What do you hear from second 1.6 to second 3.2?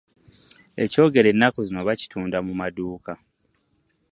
zino bakitunda mu maduuka.